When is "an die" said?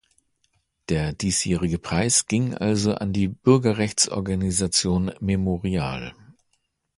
2.95-3.27